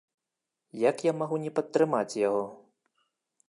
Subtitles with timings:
[0.89, 2.43] Як я магу не падтрымаць яго?